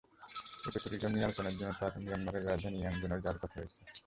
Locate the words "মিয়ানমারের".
2.03-2.47